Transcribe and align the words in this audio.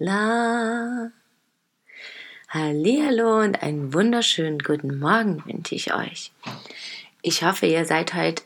la. 0.00 1.12
Hallihallo 2.48 3.40
und 3.40 3.62
einen 3.62 3.92
wunderschönen 3.92 4.58
guten 4.58 4.98
Morgen 4.98 5.44
wünsche 5.44 5.74
ich 5.74 5.94
euch. 5.94 6.32
Ich 7.22 7.44
hoffe, 7.44 7.66
ihr 7.66 7.84
seid 7.84 8.14
heute 8.14 8.42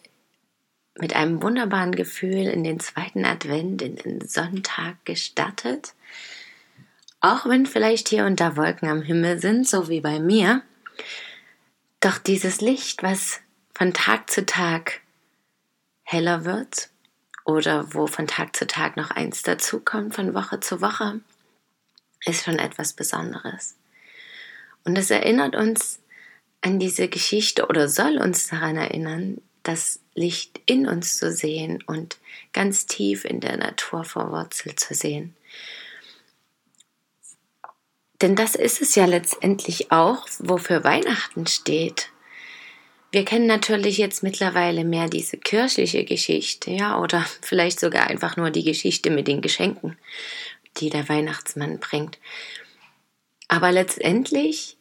mit 0.98 1.14
einem 1.14 1.42
wunderbaren 1.42 1.92
Gefühl 1.94 2.48
in 2.48 2.64
den 2.64 2.80
zweiten 2.80 3.24
Advent, 3.24 3.82
in 3.82 3.94
den 3.94 4.28
Sonntag 4.28 4.96
gestartet. 5.04 5.94
Auch 7.20 7.46
wenn 7.46 7.66
vielleicht 7.66 8.08
hier 8.08 8.27
und 8.27 8.41
da 8.41 8.56
Wolken 8.56 8.88
am 8.88 9.02
Himmel 9.02 9.38
sind, 9.38 9.66
so 9.66 9.88
wie 9.88 10.00
bei 10.00 10.18
mir. 10.18 10.62
Doch 12.00 12.18
dieses 12.18 12.60
Licht, 12.60 13.05
was 13.05 13.41
von 13.72 13.94
Tag 13.94 14.28
zu 14.28 14.44
Tag 14.44 15.02
heller 16.02 16.44
wird 16.44 16.91
oder 17.44 17.94
wo 17.94 18.08
von 18.08 18.27
Tag 18.27 18.56
zu 18.56 18.66
Tag 18.66 18.96
noch 18.96 19.12
eins 19.12 19.42
dazukommt, 19.42 20.16
von 20.16 20.34
Woche 20.34 20.58
zu 20.60 20.80
Woche, 20.80 21.20
ist 22.27 22.45
schon 22.45 22.59
etwas 22.59 22.92
Besonderes. 22.92 23.77
Und 24.84 24.96
es 24.96 25.10
erinnert 25.10 25.56
uns 25.56 26.01
an 26.61 26.78
diese 26.78 27.08
Geschichte 27.08 27.66
oder 27.66 27.89
soll 27.89 28.19
uns 28.19 28.48
daran 28.48 28.77
erinnern, 28.77 29.41
das 29.62 30.00
Licht 30.14 30.61
in 30.66 30.86
uns 30.86 31.16
zu 31.19 31.33
sehen 31.33 31.83
und 31.86 32.19
ganz 32.53 32.86
tief 32.86 33.25
in 33.25 33.41
der 33.41 33.56
Natur 33.56 34.05
verwurzelt 34.05 34.78
zu 34.78 34.94
sehen. 34.94 35.34
Denn 38.22 38.36
das 38.36 38.55
ist 38.55 38.81
es 38.81 38.94
ja 38.94 39.06
letztendlich 39.06 39.91
auch, 39.91 40.27
wofür 40.38 40.84
Weihnachten 40.84 41.47
steht. 41.47 42.11
Wir 43.11 43.25
kennen 43.25 43.47
natürlich 43.47 43.98
jetzt 43.98 44.22
mittlerweile 44.22 44.84
mehr 44.84 45.09
diese 45.09 45.36
kirchliche 45.36 46.05
Geschichte, 46.05 46.70
ja, 46.70 46.98
oder 47.00 47.25
vielleicht 47.42 47.81
sogar 47.81 48.06
einfach 48.06 48.36
nur 48.36 48.50
die 48.50 48.64
Geschichte 48.64 49.11
mit 49.11 49.28
den 49.28 49.41
Geschenken, 49.41 49.98
die 50.77 50.91
der 50.91 51.08
Weihnachtsmann 51.08 51.78
bringt. 51.78 52.19
Aber 53.48 53.72
letztendlich, 53.72 54.77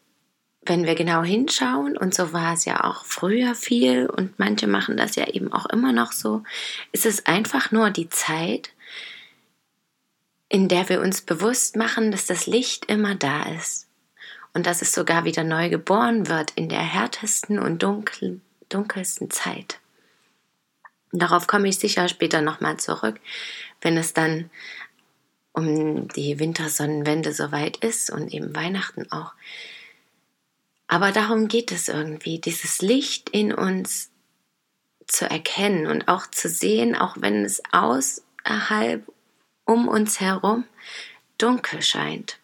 wenn 0.65 0.85
wir 0.85 0.95
genau 0.95 1.23
hinschauen, 1.23 1.97
und 1.97 2.13
so 2.13 2.33
war 2.33 2.53
es 2.53 2.65
ja 2.65 2.83
auch 2.83 3.05
früher 3.05 3.55
viel, 3.55 4.07
und 4.07 4.39
manche 4.39 4.67
machen 4.67 4.97
das 4.97 5.15
ja 5.15 5.27
eben 5.27 5.51
auch 5.51 5.65
immer 5.67 5.91
noch 5.91 6.11
so, 6.11 6.43
ist 6.91 7.05
es 7.05 7.25
einfach 7.25 7.71
nur 7.71 7.89
die 7.89 8.09
Zeit, 8.09 8.71
in 10.49 10.67
der 10.67 10.87
wir 10.87 11.01
uns 11.01 11.21
bewusst 11.21 11.75
machen, 11.75 12.11
dass 12.11 12.27
das 12.27 12.45
Licht 12.45 12.85
immer 12.85 13.15
da 13.15 13.43
ist 13.43 13.87
und 14.53 14.67
dass 14.67 14.81
es 14.81 14.93
sogar 14.93 15.25
wieder 15.25 15.43
neu 15.43 15.69
geboren 15.69 16.27
wird 16.27 16.51
in 16.51 16.69
der 16.69 16.79
härtesten 16.79 17.59
und 17.59 17.81
dunkel, 17.81 18.39
dunkelsten 18.69 19.31
Zeit. 19.31 19.79
Darauf 21.11 21.47
komme 21.47 21.67
ich 21.67 21.79
sicher 21.79 22.07
später 22.07 22.41
nochmal 22.41 22.77
zurück, 22.77 23.19
wenn 23.81 23.97
es 23.97 24.13
dann 24.13 24.49
um 25.53 26.07
die 26.09 26.39
Wintersonnenwende 26.39 27.33
soweit 27.33 27.77
ist 27.77 28.09
und 28.09 28.33
eben 28.33 28.55
Weihnachten 28.55 29.11
auch. 29.11 29.33
Aber 30.87 31.11
darum 31.11 31.47
geht 31.47 31.71
es 31.71 31.87
irgendwie, 31.87 32.39
dieses 32.39 32.81
Licht 32.81 33.29
in 33.29 33.53
uns 33.53 34.11
zu 35.07 35.29
erkennen 35.29 35.87
und 35.87 36.07
auch 36.07 36.27
zu 36.27 36.49
sehen, 36.49 36.95
auch 36.95 37.15
wenn 37.19 37.45
es 37.45 37.61
außerhalb 37.71 39.07
um 39.65 39.87
uns 39.87 40.19
herum 40.19 40.65
dunkel 41.37 41.81
scheint 41.81 42.39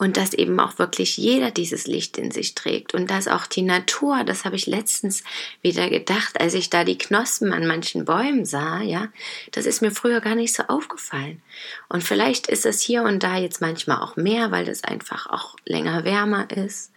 und 0.00 0.16
dass 0.16 0.32
eben 0.32 0.58
auch 0.60 0.78
wirklich 0.78 1.18
jeder 1.18 1.50
dieses 1.50 1.86
Licht 1.86 2.16
in 2.16 2.30
sich 2.30 2.54
trägt 2.54 2.94
und 2.94 3.10
dass 3.10 3.28
auch 3.28 3.46
die 3.46 3.60
Natur, 3.60 4.24
das 4.24 4.46
habe 4.46 4.56
ich 4.56 4.66
letztens 4.66 5.22
wieder 5.60 5.90
gedacht, 5.90 6.40
als 6.40 6.54
ich 6.54 6.70
da 6.70 6.84
die 6.84 6.96
Knospen 6.96 7.52
an 7.52 7.66
manchen 7.66 8.06
Bäumen 8.06 8.46
sah, 8.46 8.80
ja, 8.80 9.08
das 9.52 9.66
ist 9.66 9.82
mir 9.82 9.90
früher 9.90 10.22
gar 10.22 10.36
nicht 10.36 10.54
so 10.54 10.62
aufgefallen. 10.68 11.42
Und 11.90 12.02
vielleicht 12.02 12.46
ist 12.46 12.64
es 12.64 12.80
hier 12.80 13.02
und 13.02 13.22
da 13.22 13.36
jetzt 13.36 13.60
manchmal 13.60 14.00
auch 14.00 14.16
mehr, 14.16 14.50
weil 14.50 14.70
es 14.70 14.84
einfach 14.84 15.26
auch 15.26 15.56
länger 15.66 16.02
wärmer 16.02 16.50
ist 16.50 16.92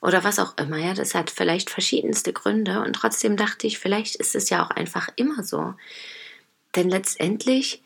oder 0.00 0.22
was 0.22 0.38
auch 0.38 0.56
immer, 0.56 0.78
ja, 0.78 0.94
das 0.94 1.16
hat 1.16 1.30
vielleicht 1.30 1.70
verschiedenste 1.70 2.32
Gründe 2.32 2.82
und 2.82 2.92
trotzdem 2.92 3.36
dachte 3.36 3.66
ich, 3.66 3.80
vielleicht 3.80 4.14
ist 4.14 4.36
es 4.36 4.48
ja 4.48 4.64
auch 4.64 4.70
einfach 4.70 5.08
immer 5.16 5.42
so. 5.42 5.74
Denn 6.76 6.88
letztendlich 6.88 7.82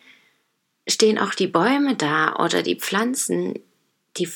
stehen 0.86 1.18
auch 1.18 1.32
die 1.32 1.46
Bäume 1.46 1.96
da 1.96 2.36
oder 2.36 2.62
die 2.62 2.76
Pflanzen 2.76 3.54
die, 4.18 4.28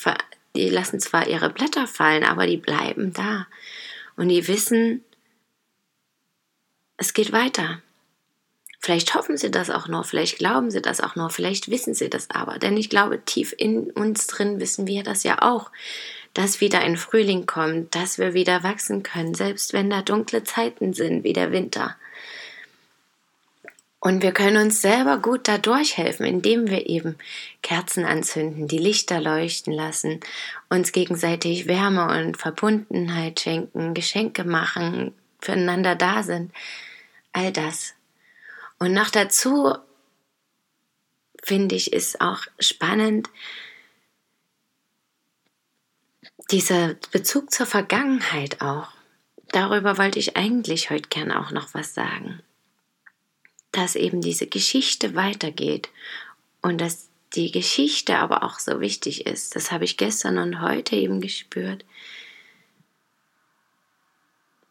die 0.56 0.68
lassen 0.68 1.00
zwar 1.00 1.26
ihre 1.26 1.50
Blätter 1.50 1.86
fallen, 1.86 2.24
aber 2.24 2.46
die 2.46 2.56
bleiben 2.56 3.12
da. 3.12 3.46
Und 4.16 4.28
die 4.28 4.46
wissen, 4.48 5.04
es 6.96 7.14
geht 7.14 7.32
weiter. 7.32 7.82
Vielleicht 8.78 9.14
hoffen 9.14 9.36
sie 9.36 9.50
das 9.50 9.70
auch 9.70 9.86
nur, 9.86 10.02
vielleicht 10.02 10.38
glauben 10.38 10.70
sie 10.70 10.82
das 10.82 11.00
auch 11.00 11.14
nur, 11.14 11.30
vielleicht 11.30 11.70
wissen 11.70 11.94
sie 11.94 12.10
das 12.10 12.30
aber. 12.30 12.58
Denn 12.58 12.76
ich 12.76 12.90
glaube, 12.90 13.24
tief 13.24 13.54
in 13.56 13.90
uns 13.92 14.26
drin 14.26 14.58
wissen 14.58 14.88
wir 14.88 15.04
das 15.04 15.22
ja 15.22 15.40
auch, 15.40 15.70
dass 16.34 16.60
wieder 16.60 16.80
ein 16.80 16.96
Frühling 16.96 17.46
kommt, 17.46 17.94
dass 17.94 18.18
wir 18.18 18.34
wieder 18.34 18.64
wachsen 18.64 19.02
können, 19.02 19.34
selbst 19.34 19.72
wenn 19.72 19.88
da 19.88 20.02
dunkle 20.02 20.42
Zeiten 20.42 20.94
sind 20.94 21.22
wie 21.22 21.32
der 21.32 21.52
Winter. 21.52 21.96
Und 24.04 24.20
wir 24.20 24.32
können 24.32 24.56
uns 24.56 24.82
selber 24.82 25.18
gut 25.18 25.46
dadurch 25.46 25.96
helfen, 25.96 26.26
indem 26.26 26.68
wir 26.68 26.88
eben 26.88 27.16
Kerzen 27.62 28.04
anzünden, 28.04 28.66
die 28.66 28.78
Lichter 28.78 29.20
leuchten 29.20 29.72
lassen, 29.72 30.18
uns 30.68 30.90
gegenseitig 30.90 31.68
Wärme 31.68 32.08
und 32.08 32.36
Verbundenheit 32.36 33.38
schenken, 33.38 33.94
Geschenke 33.94 34.42
machen, 34.42 35.14
füreinander 35.38 35.94
da 35.94 36.24
sind. 36.24 36.52
All 37.32 37.52
das. 37.52 37.94
Und 38.80 38.92
noch 38.92 39.08
dazu 39.08 39.76
finde 41.44 41.76
ich, 41.76 41.92
ist 41.92 42.20
auch 42.20 42.40
spannend, 42.58 43.30
dieser 46.50 46.94
Bezug 47.12 47.52
zur 47.52 47.66
Vergangenheit 47.66 48.62
auch. 48.62 48.88
Darüber 49.52 49.96
wollte 49.96 50.18
ich 50.18 50.36
eigentlich 50.36 50.90
heute 50.90 51.08
gern 51.08 51.30
auch 51.30 51.52
noch 51.52 51.72
was 51.72 51.94
sagen 51.94 52.42
dass 53.72 53.96
eben 53.96 54.20
diese 54.20 54.46
Geschichte 54.46 55.14
weitergeht 55.14 55.88
und 56.60 56.80
dass 56.80 57.08
die 57.34 57.50
Geschichte 57.50 58.18
aber 58.18 58.42
auch 58.42 58.58
so 58.58 58.80
wichtig 58.80 59.26
ist. 59.26 59.56
Das 59.56 59.72
habe 59.72 59.84
ich 59.84 59.96
gestern 59.96 60.38
und 60.38 60.60
heute 60.60 60.96
eben 60.96 61.20
gespürt. 61.20 61.84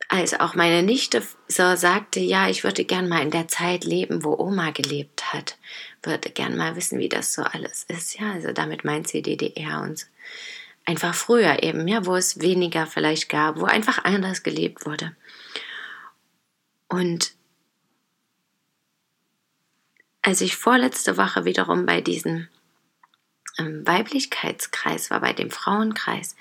Als 0.07 0.39
auch 0.39 0.55
meine 0.55 0.83
Nichte 0.83 1.23
so 1.47 1.75
sagte, 1.75 2.19
ja, 2.19 2.49
ich 2.49 2.63
würde 2.63 2.83
gern 2.83 3.07
mal 3.07 3.21
in 3.21 3.31
der 3.31 3.47
Zeit 3.47 3.85
leben, 3.85 4.23
wo 4.23 4.37
Oma 4.37 4.71
gelebt 4.71 5.33
hat, 5.33 5.57
würde 6.03 6.29
gern 6.29 6.57
mal 6.57 6.75
wissen, 6.75 6.99
wie 6.99 7.09
das 7.09 7.33
so 7.33 7.43
alles 7.43 7.85
ist. 7.85 8.19
Ja, 8.19 8.33
also 8.33 8.51
damit 8.51 8.83
meint 8.83 9.07
sie 9.07 9.21
DDR 9.21 9.81
und 9.81 10.07
einfach 10.85 11.15
früher 11.15 11.63
eben, 11.63 11.87
ja, 11.87 12.05
wo 12.05 12.15
es 12.15 12.41
weniger 12.41 12.87
vielleicht 12.87 13.29
gab, 13.29 13.59
wo 13.59 13.65
einfach 13.65 14.03
anders 14.03 14.43
gelebt 14.43 14.85
wurde. 14.85 15.15
Und 16.89 17.33
als 20.21 20.41
ich 20.41 20.55
vorletzte 20.55 21.17
Woche 21.17 21.45
wiederum 21.45 21.85
bei 21.85 22.01
diesem 22.01 22.47
ähm, 23.57 23.85
Weiblichkeitskreis 23.85 25.09
war, 25.09 25.19
bei 25.19 25.33
dem 25.33 25.51
Frauenkreis, 25.51 26.35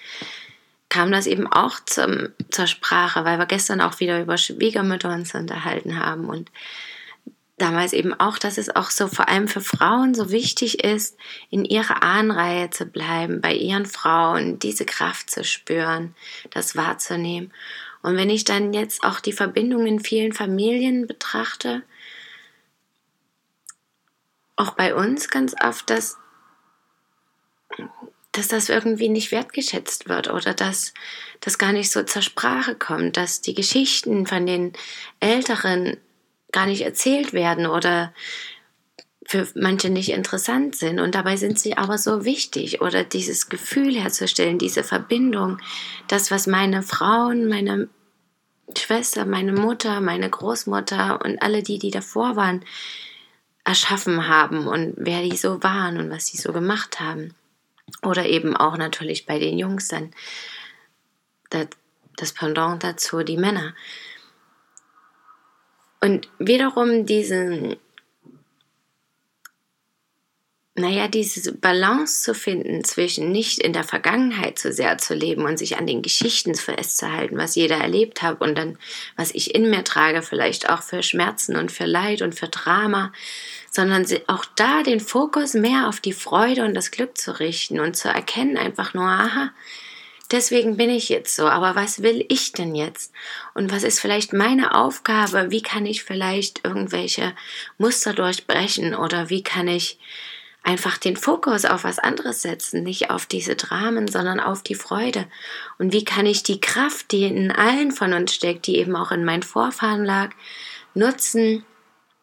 kam 0.89 1.13
das 1.13 1.27
eben 1.27 1.47
auch 1.47 1.79
zum, 1.87 2.29
zur 2.51 2.67
Sprache, 2.67 3.25
weil 3.25 3.39
wir 3.39 3.47
gestern 3.47 3.81
auch 3.81 4.01
wieder 4.01 4.21
über 4.21 4.37
Schwiegermütter 4.37 5.13
uns 5.13 5.35
unterhalten 5.35 6.05
haben 6.05 6.29
und 6.29 6.51
damals 7.59 7.93
eben 7.93 8.19
auch, 8.19 8.39
dass 8.39 8.59
es 8.59 8.75
auch 8.75 8.91
so 8.91 9.07
vor 9.07 9.29
allem 9.29 9.47
für 9.47 9.61
Frauen 9.61 10.15
so 10.15 10.31
wichtig 10.31 10.83
ist, 10.83 11.17
in 11.51 11.65
ihrer 11.65 12.03
Ahnenreihe 12.03 12.71
zu 12.71 12.87
bleiben, 12.87 13.41
bei 13.41 13.55
ihren 13.55 13.87
Frauen 13.87 14.59
diese 14.59 14.85
Kraft 14.85 15.31
zu 15.31 15.45
spüren, 15.45 16.15
das 16.51 16.75
wahrzunehmen. 16.75 17.53
Und 18.03 18.17
wenn 18.17 18.31
ich 18.31 18.45
dann 18.45 18.73
jetzt 18.73 19.05
auch 19.05 19.21
die 19.21 19.33
Verbindung 19.33 19.87
in 19.87 20.01
vielen 20.01 20.33
Familien 20.33 21.07
betrachte, 21.07 21.83
auch 24.61 24.73
bei 24.73 24.95
uns 24.95 25.31
ganz 25.31 25.55
oft, 25.65 25.89
dass, 25.89 26.19
dass 28.33 28.49
das 28.49 28.69
irgendwie 28.69 29.09
nicht 29.09 29.33
wertgeschätzt 29.33 30.09
wird 30.09 30.29
oder 30.31 30.53
dass 30.53 30.93
das 31.41 31.57
gar 31.59 31.73
nicht 31.73 31.91
so 31.91 32.03
zur 32.03 32.23
Sprache 32.23 32.75
kommt, 32.75 33.17
dass 33.17 33.41
die 33.41 33.55
Geschichten 33.55 34.27
von 34.27 34.47
den 34.47 34.75
Älteren 35.19 35.97
gar 36.53 36.67
nicht 36.67 36.83
erzählt 36.83 37.33
werden 37.33 37.67
oder 37.67 38.13
für 39.27 39.49
manche 39.55 39.89
nicht 39.89 40.11
interessant 40.11 40.77
sind. 40.77 41.01
Und 41.01 41.15
dabei 41.15 41.37
sind 41.37 41.59
sie 41.59 41.79
aber 41.79 41.97
so 41.97 42.25
wichtig 42.25 42.81
oder 42.81 43.05
dieses 43.05 43.49
Gefühl 43.49 43.95
herzustellen, 43.95 44.59
diese 44.59 44.85
Verbindung, 44.85 45.59
das, 46.09 46.31
was 46.31 46.47
meine 46.47 46.83
Frauen, 46.83 47.49
meine 47.49 47.89
Schwester, 48.77 49.25
meine 49.25 49.53
Mutter, 49.53 50.01
meine 50.01 50.29
Großmutter 50.29 51.21
und 51.25 51.41
alle 51.43 51.63
die, 51.63 51.79
die 51.79 51.91
davor 51.91 52.37
waren, 52.37 52.65
erschaffen 53.65 54.27
haben 54.29 54.67
und 54.67 54.95
wer 54.97 55.23
die 55.23 55.37
so 55.37 55.63
waren 55.63 55.99
und 55.99 56.11
was 56.11 56.27
sie 56.27 56.37
so 56.37 56.53
gemacht 56.53 57.01
haben. 57.01 57.35
Oder 58.03 58.27
eben 58.27 58.57
auch 58.57 58.77
natürlich 58.77 59.27
bei 59.27 59.39
den 59.39 59.59
Jungs 59.59 59.89
dann 59.89 60.13
das, 61.51 62.33
Pendant 62.33 62.85
dazu, 62.85 63.23
die 63.23 63.37
Männer. 63.37 63.75
Und 66.01 66.29
wiederum 66.39 67.07
diesen 67.07 67.77
naja, 70.81 71.09
diese 71.09 71.53
Balance 71.53 72.23
zu 72.23 72.35
finden 72.35 72.85
zwischen 72.85 73.31
nicht 73.31 73.59
in 73.59 73.73
der 73.73 73.85
Vergangenheit 73.85 74.59
zu 74.59 74.73
sehr 74.73 74.99
zu 74.99 75.15
leben 75.15 75.45
und 75.45 75.59
sich 75.59 75.79
an 75.79 75.87
den 75.87 76.03
Geschichten 76.03 76.55
festzuhalten, 76.55 77.37
was 77.37 77.55
jeder 77.55 77.77
erlebt 77.77 78.23
hat 78.23 78.41
und 78.41 78.57
dann, 78.57 78.79
was 79.17 79.31
ich 79.35 79.55
in 79.55 79.71
mir 79.71 79.85
trage, 79.85 80.23
vielleicht 80.23 80.69
auch 80.69 80.83
für 80.83 81.03
Schmerzen 81.03 81.57
und 81.57 81.71
für 81.71 81.87
Leid 81.87 82.23
und 82.23 82.35
für 82.35 82.49
Drama, 82.49 83.13
sondern 83.71 84.05
auch 84.27 84.45
da 84.57 84.83
den 84.83 85.01
Fokus 85.01 85.55
mehr 85.55 85.89
auf 85.89 86.01
die 86.01 86.13
Freude 86.13 86.65
und 86.65 86.75
das 86.75 86.91
Glück 86.91 87.17
zu 87.17 87.39
richten 87.39 87.79
und 87.79 87.97
zu 87.97 88.09
erkennen 88.09 88.57
einfach 88.57 88.95
nur, 88.95 89.07
aha, 89.07 89.51
deswegen 90.31 90.77
bin 90.77 90.91
ich 90.91 91.09
jetzt 91.09 91.37
so, 91.37 91.47
aber 91.47 91.75
was 91.75 92.03
will 92.03 92.25
ich 92.29 92.53
denn 92.53 92.75
jetzt? 92.75 93.13
Und 93.55 93.73
was 93.73 93.83
ist 93.83 94.01
vielleicht 94.01 94.33
meine 94.33 94.75
Aufgabe? 94.75 95.51
Wie 95.51 95.63
kann 95.63 95.87
ich 95.87 96.05
vielleicht 96.05 96.65
irgendwelche 96.65 97.35
Muster 97.79 98.13
durchbrechen 98.13 98.95
oder 98.95 99.31
wie 99.31 99.43
kann 99.43 99.69
ich 99.69 99.99
einfach 100.63 100.99
den 100.99 101.17
Fokus 101.17 101.65
auf 101.65 101.85
was 101.85 101.99
anderes 101.99 102.43
setzen, 102.43 102.83
nicht 102.83 103.11
auf 103.11 103.27
diese 103.27 103.57
Dramen, 103.57 104.09
sondern 104.09 104.41
auf 104.41 104.63
die 104.63 104.75
Freude. 104.75 105.27
Und 105.79 105.93
wie 105.93 106.05
kann 106.05 106.27
ich 106.27 106.43
die 106.43 106.61
Kraft, 106.61 107.13
die 107.13 107.25
in 107.25 107.51
allen 107.51 107.93
von 107.93 108.13
uns 108.13 108.35
steckt, 108.35 108.67
die 108.67 108.77
eben 108.77 108.95
auch 108.95 109.11
in 109.11 109.25
meinen 109.25 109.43
Vorfahren 109.43 110.05
lag, 110.05 110.31
nutzen, 110.95 111.65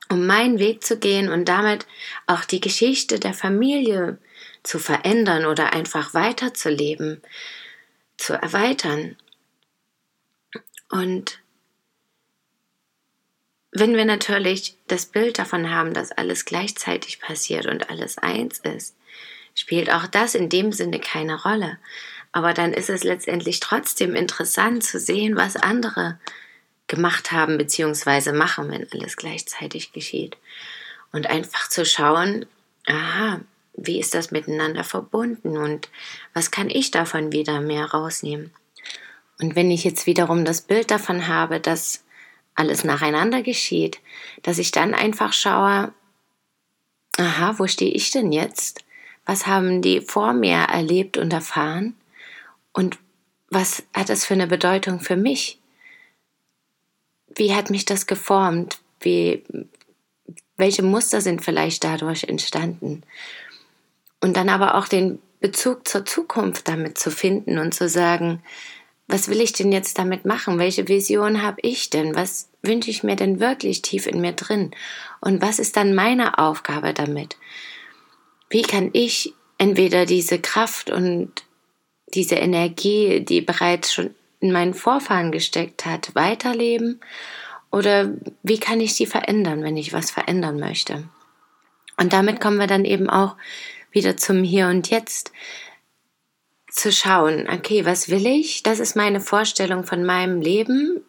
um 0.10 0.25
meinen 0.25 0.60
Weg 0.60 0.84
zu 0.84 0.98
gehen 0.98 1.30
und 1.30 1.45
damit 1.45 1.86
auch 2.28 2.45
die 2.45 2.62
Geschichte 2.62 3.19
der 3.19 3.34
Familie 3.34 4.19
zu 4.63 4.80
verändern 4.80 5.45
oder 5.45 5.74
einfach 5.74 6.13
weiterzuleben, 6.13 7.22
zu 8.18 8.34
erweitern. 8.34 9.16
Und 10.89 11.39
wenn 13.79 13.95
wir 13.95 14.06
natürlich 14.06 14.75
das 14.88 15.06
Bild 15.06 15.39
davon 15.39 15.71
haben, 15.71 15.94
dass 15.94 16.12
alles 16.12 16.45
gleichzeitig 16.45 17.19
passiert 17.19 17.65
und 17.65 17.89
alles 17.89 18.18
eins 18.18 18.59
ist, 18.59 18.95
spielt 19.56 19.91
auch 19.91 20.07
das 20.07 20.35
in 20.35 20.50
dem 20.50 20.71
Sinne 20.71 21.00
keine 21.00 21.41
Rolle. 21.41 21.77
Aber 22.31 22.53
dann 22.53 22.74
ist 22.74 22.89
es 22.89 23.03
letztendlich 23.03 23.59
trotzdem 23.59 24.15
interessant 24.15 24.83
zu 24.83 25.00
sehen, 25.00 25.35
was 25.35 25.56
andere 25.56 26.19
gemacht 26.88 27.31
haben 27.31 27.57
bzw. 27.57 28.31
machen, 28.31 28.69
wenn 28.69 28.88
alles 28.91 29.18
gleichzeitig 29.18 29.91
geschieht. 29.91 30.38
Und 31.12 31.27
einfach 31.27 31.69
zu 31.69 31.85
schauen, 31.85 32.45
aha, 32.85 33.41
wie 33.74 34.00
ist 34.00 34.13
das 34.13 34.31
miteinander 34.31 34.83
verbunden 34.83 35.57
und 35.57 35.89
was 36.33 36.51
kann 36.51 36.69
ich 36.69 36.91
davon 36.91 37.31
wieder 37.31 37.62
mehr 37.62 37.85
rausnehmen. 37.85 38.51
Und 39.39 39.56
wenn 39.56 39.69
ich 39.69 39.83
jetzt 39.83 40.07
wiederum 40.07 40.45
das 40.45 40.62
Bild 40.62 40.89
davon 40.89 41.27
habe, 41.27 41.59
dass 41.59 42.03
alles 42.57 42.83
nacheinander 42.83 43.44
geschieht, 43.44 44.01
dass 44.42 44.57
ich 44.57 44.71
dann 44.71 44.94
einfach 44.94 45.31
schaue, 45.31 45.94
aha, 47.18 47.56
wo 47.57 47.68
stehe 47.68 47.92
ich 47.92 48.12
denn 48.12 48.31
jetzt? 48.31 48.83
Was 49.25 49.48
haben 49.48 49.81
die 49.81 50.01
vor 50.01 50.33
mir 50.33 50.57
erlebt 50.57 51.18
und 51.18 51.31
erfahren? 51.31 51.95
Und 52.74 52.98
was 53.50 53.83
hat 53.94 54.09
das 54.09 54.25
für 54.25 54.33
eine 54.33 54.48
Bedeutung 54.48 55.00
für 55.00 55.15
mich? 55.15 55.59
Wie 57.36 57.54
hat 57.54 57.69
mich 57.69 57.86
das 57.86 58.07
geformt? 58.07 58.80
Wie, 59.01 59.44
welche 60.57 60.83
Muster 60.83 61.21
sind 61.21 61.45
vielleicht 61.45 61.83
dadurch 61.83 62.24
entstanden? 62.24 63.03
Und 64.19 64.36
dann 64.36 64.50
aber 64.50 64.75
auch 64.75 64.88
den 64.88 65.19
Bezug 65.39 65.88
zur 65.88 66.06
Zukunft 66.06 66.68
damit 66.68 66.98
zu 66.98 67.12
finden 67.12 67.60
und 67.60 67.74
zu 67.74 67.88
sagen, 67.88 68.42
was 69.07 69.30
will 69.30 69.39
ich 69.39 69.54
denn 69.54 69.71
jetzt 69.71 69.98
damit 69.98 70.25
machen? 70.25 70.59
Welche 70.59 70.88
Vision 70.88 71.42
habe 71.42 71.59
ich 71.62 71.89
denn? 71.89 72.15
Was 72.15 72.50
wünsche 72.62 72.89
ich 72.89 73.04
mir 73.04 73.15
denn 73.15 73.39
wirklich 73.39 73.81
tief 73.81 74.06
in 74.06 74.19
mir 74.19 74.33
drin? 74.33 74.71
Und 75.21 75.42
was 75.42 75.59
ist 75.59 75.77
dann 75.77 75.95
meine 75.95 76.38
Aufgabe 76.38 76.94
damit? 76.94 77.38
Wie 78.50 78.63
kann 78.63 78.89
ich 78.94 79.33
entweder 79.57 80.06
diese 80.06 80.39
Kraft 80.39 80.89
und 80.89 81.31
diese 82.13 82.36
Energie, 82.36 83.21
die 83.21 83.42
bereits 83.42 83.94
schon 83.94 84.13
in 84.39 84.51
meinen 84.51 84.74
Vorfahren 84.74 85.31
gesteckt 85.31 85.86
hat, 85.86 86.13
weiterleben? 86.13 87.00
Oder 87.71 88.13
wie 88.44 88.60
kann 88.60 88.81
ich 88.81 88.94
sie 88.94 89.06
verändern, 89.06 89.63
wenn 89.63 89.77
ich 89.77 89.94
was 89.94 90.12
verändern 90.12 90.60
möchte? 90.60 91.07
Und 91.98 92.13
damit 92.13 92.42
kommen 92.42 92.60
wir 92.60 92.68
dann 92.68 92.86
eben 92.86 93.10
auch 93.10 93.36
wieder 93.92 94.18
zum 94.18 94.44
Hier 94.44 94.68
und 94.68 94.89
Jetzt 94.89 95.31
zu 96.77 96.91
schauen, 96.91 97.47
okay, 97.51 97.85
was 97.85 98.09
will 98.09 98.27
ich? 98.27 98.62
Das 98.62 98.79
ist 98.79 98.95
meine 98.95 99.19
Vorstellung 99.19 99.83
von 99.83 100.06
meinem 100.06 100.41
Leben, 100.41 101.03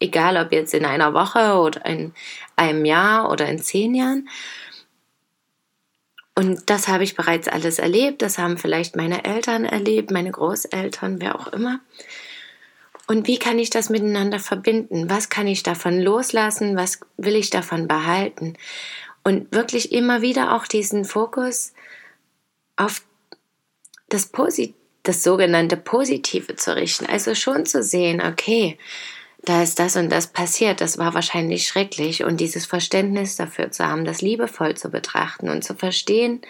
egal 0.00 0.36
ob 0.36 0.50
jetzt 0.52 0.74
in 0.74 0.84
einer 0.84 1.14
Woche 1.14 1.54
oder 1.60 1.86
in 1.86 2.12
einem 2.56 2.84
Jahr 2.84 3.30
oder 3.30 3.46
in 3.46 3.60
zehn 3.60 3.94
Jahren. 3.94 4.28
Und 6.34 6.68
das 6.68 6.88
habe 6.88 7.04
ich 7.04 7.14
bereits 7.14 7.46
alles 7.46 7.78
erlebt, 7.78 8.20
das 8.20 8.36
haben 8.36 8.58
vielleicht 8.58 8.96
meine 8.96 9.24
Eltern 9.24 9.64
erlebt, 9.64 10.10
meine 10.10 10.32
Großeltern, 10.32 11.20
wer 11.20 11.36
auch 11.36 11.46
immer. 11.48 11.80
Und 13.06 13.28
wie 13.28 13.38
kann 13.38 13.60
ich 13.60 13.70
das 13.70 13.88
miteinander 13.88 14.40
verbinden? 14.40 15.08
Was 15.08 15.28
kann 15.28 15.46
ich 15.46 15.62
davon 15.62 16.00
loslassen? 16.00 16.76
Was 16.76 16.98
will 17.16 17.36
ich 17.36 17.50
davon 17.50 17.86
behalten? 17.86 18.54
Und 19.22 19.54
wirklich 19.54 19.92
immer 19.92 20.20
wieder 20.20 20.54
auch 20.56 20.66
diesen 20.66 21.04
Fokus 21.04 21.72
auf 22.74 23.02
das 24.08 24.26
Positive 24.26 24.74
das 25.06 25.22
sogenannte 25.22 25.76
Positive 25.76 26.56
zu 26.56 26.74
richten. 26.74 27.06
Also 27.06 27.34
schon 27.34 27.66
zu 27.66 27.82
sehen, 27.82 28.20
okay, 28.20 28.78
da 29.42 29.62
ist 29.62 29.78
das 29.78 29.96
und 29.96 30.10
das 30.10 30.26
passiert, 30.26 30.80
das 30.80 30.98
war 30.98 31.14
wahrscheinlich 31.14 31.68
schrecklich 31.68 32.24
und 32.24 32.38
dieses 32.40 32.66
Verständnis 32.66 33.36
dafür 33.36 33.70
zu 33.70 33.86
haben, 33.86 34.04
das 34.04 34.20
liebevoll 34.20 34.74
zu 34.74 34.90
betrachten 34.90 35.48
und 35.48 35.62
zu 35.62 35.74
verstehen, 35.74 36.40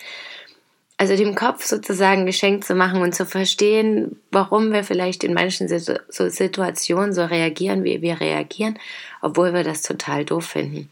also 0.98 1.14
dem 1.14 1.34
Kopf 1.34 1.66
sozusagen 1.66 2.24
geschenkt 2.24 2.64
zu 2.64 2.74
machen 2.74 3.02
und 3.02 3.14
zu 3.14 3.26
verstehen, 3.26 4.18
warum 4.30 4.72
wir 4.72 4.82
vielleicht 4.82 5.24
in 5.24 5.34
manchen 5.34 5.68
Situationen 5.68 7.12
so 7.12 7.26
reagieren, 7.26 7.84
wie 7.84 8.00
wir 8.00 8.18
reagieren, 8.18 8.78
obwohl 9.20 9.52
wir 9.52 9.62
das 9.62 9.82
total 9.82 10.24
doof 10.24 10.46
finden 10.46 10.88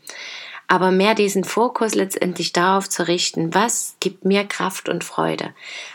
aber 0.67 0.91
mehr 0.91 1.15
diesen 1.15 1.45
Fokus 1.45 1.95
letztendlich 1.95 2.53
darauf 2.53 2.89
zu 2.89 3.07
richten, 3.07 3.55
was 3.55 3.97
gibt 4.01 4.25
mir 4.25 4.45
Kraft 4.45 4.89
und 4.89 5.05
Freude? 5.05 5.55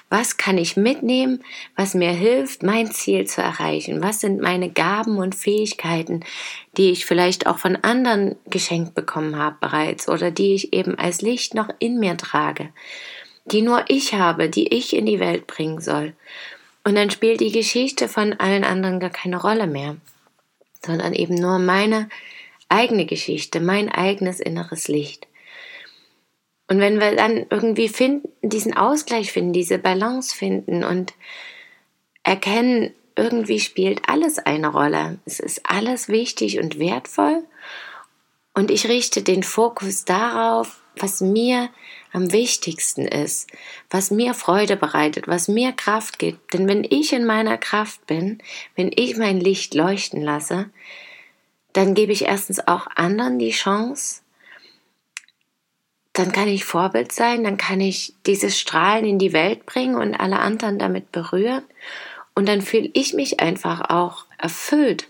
Was 0.09 0.37
kann 0.37 0.57
ich 0.57 0.75
mitnehmen, 0.75 1.43
was 1.75 1.93
mir 1.93 2.11
hilft, 2.11 2.63
mein 2.63 2.91
Ziel 2.91 3.27
zu 3.27 3.41
erreichen? 3.41 4.01
Was 4.01 4.19
sind 4.19 4.41
meine 4.41 4.71
Gaben 4.71 5.17
und 5.17 5.35
Fähigkeiten, 5.35 6.25
die 6.77 6.89
ich 6.89 7.05
vielleicht 7.05 7.45
auch 7.45 7.59
von 7.59 7.75
anderen 7.75 8.35
geschenkt 8.47 8.95
bekommen 8.95 9.37
habe 9.37 9.57
bereits 9.59 10.09
oder 10.09 10.31
die 10.31 10.55
ich 10.55 10.73
eben 10.73 10.95
als 10.95 11.21
Licht 11.21 11.53
noch 11.53 11.69
in 11.77 11.99
mir 11.99 12.17
trage, 12.17 12.69
die 13.45 13.61
nur 13.61 13.85
ich 13.87 14.15
habe, 14.15 14.49
die 14.49 14.73
ich 14.73 14.95
in 14.95 15.05
die 15.05 15.19
Welt 15.19 15.45
bringen 15.45 15.79
soll? 15.79 16.13
Und 16.83 16.95
dann 16.95 17.11
spielt 17.11 17.39
die 17.39 17.51
Geschichte 17.51 18.07
von 18.07 18.33
allen 18.33 18.63
anderen 18.63 18.99
gar 18.99 19.11
keine 19.11 19.39
Rolle 19.39 19.67
mehr, 19.67 19.97
sondern 20.83 21.13
eben 21.13 21.35
nur 21.35 21.59
meine 21.59 22.09
eigene 22.67 23.05
Geschichte, 23.05 23.59
mein 23.59 23.89
eigenes 23.89 24.39
inneres 24.39 24.87
Licht. 24.87 25.28
Und 26.69 26.79
wenn 26.79 26.99
wir 26.99 27.15
dann 27.15 27.47
irgendwie 27.49 27.89
finden, 27.89 28.29
diesen 28.43 28.77
Ausgleich 28.77 29.31
finden, 29.31 29.53
diese 29.53 29.79
Balance 29.79 30.35
finden 30.35 30.83
und 30.83 31.13
erkennen, 32.23 32.93
irgendwie 33.15 33.59
spielt 33.59 34.07
alles 34.07 34.38
eine 34.38 34.67
Rolle. 34.67 35.17
Es 35.25 35.39
ist 35.39 35.61
alles 35.63 36.09
wichtig 36.09 36.59
und 36.59 36.77
wertvoll. 36.77 37.43
Und 38.53 38.69
ich 38.69 38.88
richte 38.88 39.23
den 39.23 39.41
Fokus 39.41 40.05
darauf, 40.05 40.81
was 40.95 41.21
mir 41.21 41.69
am 42.11 42.31
wichtigsten 42.31 43.07
ist, 43.07 43.49
was 43.89 44.11
mir 44.11 44.35
Freude 44.35 44.75
bereitet, 44.75 45.27
was 45.27 45.47
mir 45.47 45.71
Kraft 45.71 46.19
gibt. 46.19 46.53
Denn 46.53 46.67
wenn 46.67 46.83
ich 46.83 47.13
in 47.13 47.25
meiner 47.25 47.57
Kraft 47.57 48.05
bin, 48.05 48.43
wenn 48.75 48.91
ich 48.95 49.17
mein 49.17 49.39
Licht 49.39 49.73
leuchten 49.73 50.21
lasse, 50.21 50.69
dann 51.73 51.95
gebe 51.95 52.11
ich 52.11 52.25
erstens 52.25 52.67
auch 52.67 52.88
anderen 52.95 53.39
die 53.39 53.51
Chance, 53.51 54.21
dann 56.19 56.31
kann 56.31 56.47
ich 56.47 56.65
Vorbild 56.65 57.11
sein, 57.11 57.43
dann 57.43 57.57
kann 57.57 57.81
ich 57.81 58.13
dieses 58.25 58.59
Strahlen 58.59 59.05
in 59.05 59.19
die 59.19 59.33
Welt 59.33 59.65
bringen 59.65 59.95
und 59.95 60.15
alle 60.15 60.39
anderen 60.39 60.77
damit 60.77 61.11
berühren 61.11 61.63
und 62.35 62.47
dann 62.47 62.61
fühle 62.61 62.89
ich 62.93 63.13
mich 63.13 63.39
einfach 63.39 63.89
auch 63.89 64.25
erfüllt 64.38 65.07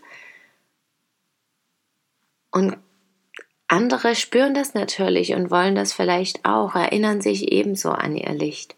und 2.52 2.78
andere 3.68 4.16
spüren 4.16 4.54
das 4.56 4.74
natürlich 4.74 5.34
und 5.34 5.52
wollen 5.52 5.76
das 5.76 5.94
vielleicht 5.94 6.46
auch, 6.46 6.76
erinnern 6.76 7.22
sich 7.22 7.52
ebenso 7.52 7.92
an 7.92 8.16
ihr 8.16 8.34
Licht. 8.34 8.76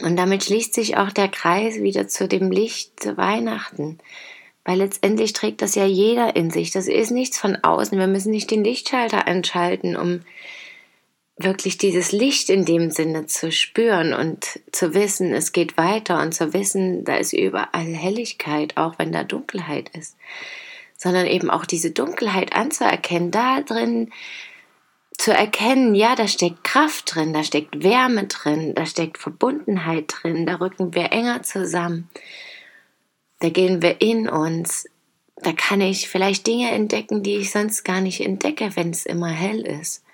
Und 0.00 0.16
damit 0.16 0.42
schließt 0.42 0.74
sich 0.74 0.96
auch 0.96 1.12
der 1.12 1.28
Kreis 1.28 1.76
wieder 1.76 2.08
zu 2.08 2.26
dem 2.26 2.50
Licht 2.50 3.00
zu 3.00 3.16
Weihnachten. 3.16 3.98
Weil 4.64 4.78
letztendlich 4.78 5.32
trägt 5.32 5.60
das 5.60 5.74
ja 5.74 5.84
jeder 5.84 6.36
in 6.36 6.50
sich. 6.50 6.70
Das 6.70 6.86
ist 6.86 7.10
nichts 7.10 7.38
von 7.38 7.56
außen. 7.56 7.98
Wir 7.98 8.06
müssen 8.06 8.30
nicht 8.30 8.50
den 8.50 8.62
Lichtschalter 8.62 9.26
anschalten, 9.26 9.96
um 9.96 10.20
wirklich 11.36 11.78
dieses 11.78 12.12
Licht 12.12 12.50
in 12.50 12.64
dem 12.64 12.90
Sinne 12.90 13.26
zu 13.26 13.50
spüren 13.50 14.12
und 14.14 14.60
zu 14.70 14.94
wissen, 14.94 15.32
es 15.32 15.52
geht 15.52 15.76
weiter 15.76 16.20
und 16.20 16.32
zu 16.32 16.52
wissen, 16.52 17.04
da 17.04 17.16
ist 17.16 17.32
überall 17.32 17.86
Helligkeit, 17.94 18.76
auch 18.76 18.98
wenn 18.98 19.12
da 19.12 19.24
Dunkelheit 19.24 19.90
ist. 19.96 20.16
Sondern 20.96 21.26
eben 21.26 21.50
auch 21.50 21.64
diese 21.64 21.90
Dunkelheit 21.90 22.54
anzuerkennen, 22.54 23.30
da 23.30 23.60
drin 23.62 24.10
zu 25.18 25.32
erkennen, 25.32 25.94
ja, 25.94 26.14
da 26.14 26.26
steckt 26.26 26.64
Kraft 26.64 27.14
drin, 27.14 27.32
da 27.32 27.44
steckt 27.44 27.82
Wärme 27.82 28.26
drin, 28.26 28.74
da 28.74 28.86
steckt 28.86 29.18
Verbundenheit 29.18 30.12
drin, 30.22 30.46
da 30.46 30.56
rücken 30.56 30.94
wir 30.94 31.12
enger 31.12 31.42
zusammen, 31.42 32.08
da 33.42 33.50
gehen 33.50 33.82
wir 33.82 34.00
in 34.00 34.28
uns, 34.28 34.88
da 35.34 35.52
kann 35.52 35.80
ich 35.80 36.08
vielleicht 36.08 36.46
Dinge 36.46 36.70
entdecken, 36.70 37.24
die 37.24 37.38
ich 37.38 37.50
sonst 37.50 37.82
gar 37.82 38.00
nicht 38.00 38.20
entdecke, 38.20 38.76
wenn 38.76 38.90
es 38.90 39.04
immer 39.04 39.30
hell 39.30 39.62
ist. 39.66 40.04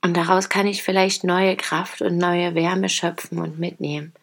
Und 0.00 0.16
daraus 0.16 0.48
kann 0.48 0.66
ich 0.66 0.82
vielleicht 0.82 1.24
neue 1.24 1.56
Kraft 1.56 2.00
und 2.00 2.16
neue 2.16 2.54
Wärme 2.54 2.88
schöpfen 2.88 3.38
und 3.38 3.58
mitnehmen. 3.58 4.14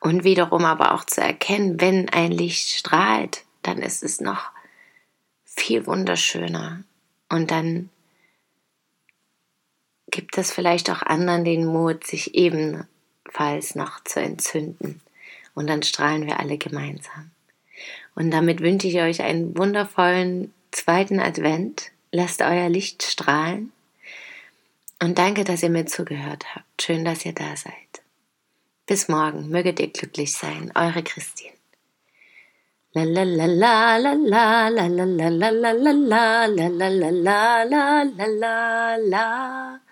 Und 0.00 0.24
wiederum 0.24 0.64
aber 0.64 0.94
auch 0.94 1.04
zu 1.04 1.20
erkennen, 1.20 1.80
wenn 1.80 2.08
ein 2.08 2.32
Licht 2.32 2.70
strahlt, 2.70 3.44
dann 3.62 3.78
ist 3.78 4.02
es 4.02 4.20
noch 4.20 4.50
viel 5.44 5.86
wunderschöner. 5.86 6.82
Und 7.28 7.52
dann 7.52 7.90
gibt 10.10 10.36
es 10.36 10.50
vielleicht 10.50 10.90
auch 10.90 11.02
anderen 11.02 11.44
den 11.44 11.64
Mut, 11.64 12.04
sich 12.04 12.34
ebenfalls 13.32 13.74
noch 13.74 14.04
zu 14.04 14.20
entzünden. 14.20 15.00
Und 15.54 15.68
dann 15.68 15.82
strahlen 15.82 16.26
wir 16.26 16.40
alle 16.40 16.58
gemeinsam. 16.58 17.30
Und 18.14 18.30
damit 18.30 18.60
wünsche 18.60 18.88
ich 18.88 19.00
euch 19.00 19.22
einen 19.22 19.56
wundervollen 19.56 20.52
zweiten 20.70 21.20
Advent. 21.20 21.90
Lasst 22.10 22.42
euer 22.42 22.68
Licht 22.68 23.02
strahlen. 23.02 23.72
Und 25.02 25.18
danke, 25.18 25.44
dass 25.44 25.62
ihr 25.62 25.70
mir 25.70 25.86
zugehört 25.86 26.54
habt. 26.54 26.82
Schön, 26.82 27.04
dass 27.04 27.24
ihr 27.24 27.32
da 27.32 27.56
seid. 27.56 28.02
Bis 28.86 29.08
morgen. 29.08 29.48
Möget 29.48 29.80
ihr 29.80 29.88
glücklich 29.88 30.32
sein. 30.34 30.70
Eure 30.74 31.02
Christine. 31.02 31.52
La 32.94 33.04
la 33.04 33.22
la 33.22 33.46
la 33.46 33.96
la 33.96 34.68
la 34.68 34.68
la 34.68 34.88
la 34.88 35.04
la 35.04 35.50
la 35.50 35.72
la 35.72 35.72
la 35.72 36.46
la 36.46 36.68
la 36.68 36.88
la 36.88 37.10
la 37.10 37.64
La 37.64 38.04
la 38.04 38.96
la 38.96 39.91